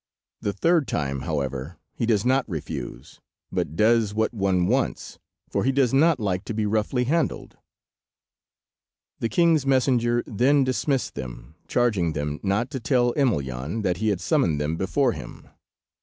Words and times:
The 0.39 0.51
third 0.51 0.87
time, 0.87 1.21
however, 1.29 1.77
he 1.93 2.07
does 2.07 2.25
not 2.25 2.49
refuse, 2.49 3.21
but 3.51 3.75
does 3.75 4.15
what 4.15 4.33
one 4.33 4.65
wants, 4.65 5.19
for 5.47 5.63
he 5.63 5.71
does 5.71 5.93
not 5.93 6.19
like 6.19 6.43
to 6.45 6.55
be 6.55 6.65
roughly 6.65 7.03
handled." 7.03 7.57
The 9.19 9.29
king's 9.29 9.63
messenger 9.67 10.23
then 10.25 10.63
dismissed 10.63 11.13
them, 11.13 11.53
charging 11.67 12.13
them 12.13 12.39
not 12.41 12.71
to 12.71 12.79
tell 12.79 13.13
Emelyan 13.13 13.83
that 13.83 13.97
he 13.97 14.07
had 14.07 14.21
summoned 14.21 14.59
them 14.59 14.75
before 14.75 15.11
him. 15.11 15.49